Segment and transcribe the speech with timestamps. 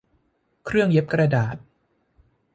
[0.65, 1.55] เครื่องเย็บกระดาษ